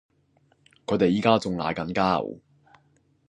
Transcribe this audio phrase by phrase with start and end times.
[0.87, 2.25] 佢哋依家仲嗌緊交